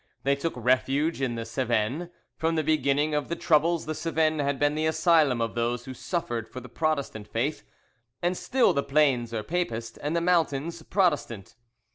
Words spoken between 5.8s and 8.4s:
who suffered for the Protestant faith; and